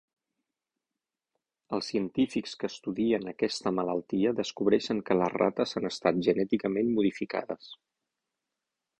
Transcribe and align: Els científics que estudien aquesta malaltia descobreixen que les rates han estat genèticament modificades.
Els 1.77 1.89
científics 1.91 2.55
que 2.63 2.69
estudien 2.73 3.29
aquesta 3.31 3.73
malaltia 3.79 4.31
descobreixen 4.39 5.03
que 5.09 5.17
les 5.19 5.35
rates 5.35 5.77
han 5.81 5.85
estat 5.91 6.23
genèticament 6.29 6.89
modificades. 7.01 7.69